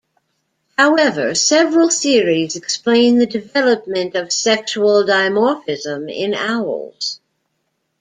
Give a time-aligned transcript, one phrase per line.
[0.79, 7.19] However, several theories explain the development of sexual dimorphism in owls.